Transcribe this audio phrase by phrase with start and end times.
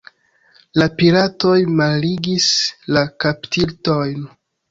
[0.81, 2.49] La piratoj malligis
[2.97, 4.27] la kaptitojn.